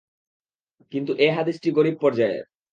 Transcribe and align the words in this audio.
কিন্তু 0.93 1.11
এ 1.17 1.27
হাদীসটি 1.35 1.69
গরীব 1.71 1.95
পর্যায়ের। 2.01 2.43